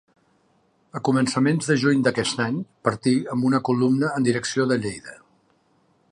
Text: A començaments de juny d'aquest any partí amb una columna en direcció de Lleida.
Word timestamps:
A 0.99 1.01
començaments 1.09 1.67
de 1.71 1.75
juny 1.83 2.01
d'aquest 2.07 2.41
any 2.45 2.57
partí 2.89 3.13
amb 3.35 3.47
una 3.51 3.59
columna 3.69 4.09
en 4.21 4.25
direcció 4.29 4.65
de 4.73 4.79
Lleida. 4.87 5.15